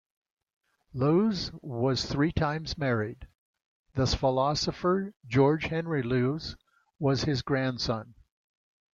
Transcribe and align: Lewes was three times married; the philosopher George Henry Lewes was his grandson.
Lewes 0.95 1.51
was 1.61 2.05
three 2.07 2.31
times 2.31 2.75
married; 2.75 3.27
the 3.93 4.07
philosopher 4.07 5.13
George 5.27 5.65
Henry 5.65 6.01
Lewes 6.01 6.57
was 6.97 7.25
his 7.25 7.43
grandson. 7.43 8.15